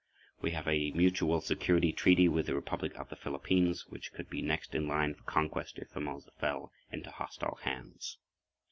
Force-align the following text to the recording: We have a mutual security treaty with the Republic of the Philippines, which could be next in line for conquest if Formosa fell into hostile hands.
We 0.41 0.49
have 0.53 0.67
a 0.67 0.89
mutual 0.93 1.41
security 1.41 1.93
treaty 1.93 2.27
with 2.27 2.47
the 2.47 2.55
Republic 2.55 2.95
of 2.95 3.09
the 3.09 3.15
Philippines, 3.15 3.85
which 3.89 4.11
could 4.11 4.31
be 4.31 4.41
next 4.41 4.73
in 4.73 4.87
line 4.87 5.13
for 5.13 5.21
conquest 5.25 5.77
if 5.77 5.89
Formosa 5.89 6.31
fell 6.39 6.71
into 6.91 7.11
hostile 7.11 7.59
hands. 7.61 8.17